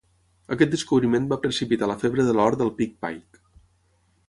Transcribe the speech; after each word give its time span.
Aquest 0.53 0.71
descobriment 0.75 1.27
va 1.33 1.37
precipitar 1.43 1.91
la 1.91 1.99
febre 2.05 2.27
de 2.29 2.35
l'or 2.39 2.59
del 2.63 2.75
pic 2.81 2.99
Pike. 3.07 3.45